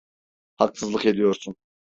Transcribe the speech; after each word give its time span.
Haksızlık 0.57 1.05
ediyorsun. 1.05 1.55